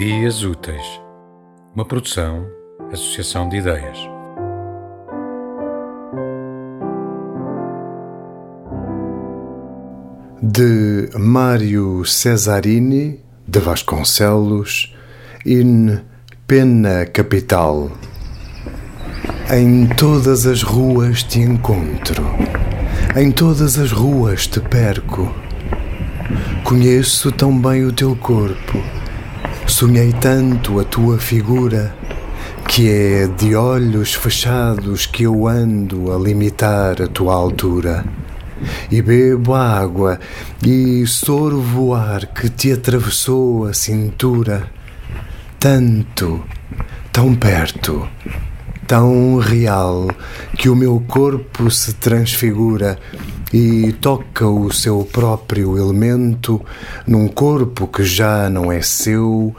[0.00, 0.98] Ideias Úteis,
[1.74, 2.46] uma produção,
[2.90, 3.98] associação de ideias.
[10.42, 14.96] De Mário Cesarini de Vasconcelos,
[15.44, 16.00] in
[16.46, 17.92] Pena Capital.
[19.52, 22.24] Em todas as ruas te encontro,
[23.14, 25.30] em todas as ruas te perco.
[26.64, 28.99] Conheço tão bem o teu corpo
[29.70, 31.94] Sonhei tanto a tua figura
[32.68, 38.04] que é de olhos fechados que eu ando a limitar a tua altura.
[38.90, 40.20] E bebo a água
[40.62, 44.68] e sorvo o ar que te atravessou a cintura.
[45.58, 46.44] Tanto,
[47.12, 48.06] tão perto,
[48.86, 50.08] tão real
[50.58, 52.98] que o meu corpo se transfigura
[53.52, 56.60] e toca o seu próprio elemento
[57.06, 59.54] num corpo que já não é seu,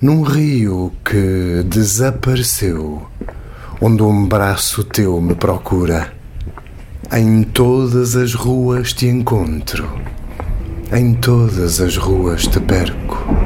[0.00, 3.06] num rio que desapareceu,
[3.80, 6.12] onde um braço teu me procura.
[7.12, 9.88] Em todas as ruas te encontro,
[10.92, 13.45] em todas as ruas te perco.